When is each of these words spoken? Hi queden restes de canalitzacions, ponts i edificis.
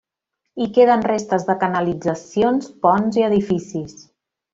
Hi 0.63 0.65
queden 0.77 1.03
restes 1.07 1.45
de 1.49 1.55
canalitzacions, 1.63 2.71
ponts 2.87 3.21
i 3.21 3.27
edificis. 3.29 3.95